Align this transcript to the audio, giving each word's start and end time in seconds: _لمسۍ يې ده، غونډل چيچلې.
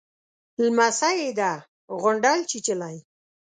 _لمسۍ 0.63 1.13
يې 1.21 1.29
ده، 1.39 1.51
غونډل 2.01 2.39
چيچلې. 2.49 2.97